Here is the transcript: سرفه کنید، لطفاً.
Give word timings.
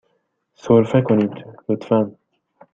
سرفه 0.53 1.01
کنید، 1.01 1.45
لطفاً. 1.69 2.11